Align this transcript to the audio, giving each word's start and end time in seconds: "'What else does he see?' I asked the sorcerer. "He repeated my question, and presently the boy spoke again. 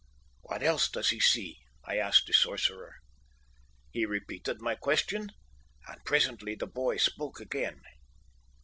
"'What 0.41 0.63
else 0.63 0.89
does 0.89 1.11
he 1.11 1.19
see?' 1.19 1.59
I 1.85 1.97
asked 1.97 2.25
the 2.25 2.33
sorcerer. 2.33 2.95
"He 3.91 4.03
repeated 4.03 4.59
my 4.59 4.73
question, 4.73 5.29
and 5.87 6.03
presently 6.05 6.55
the 6.55 6.65
boy 6.65 6.97
spoke 6.97 7.39
again. 7.39 7.79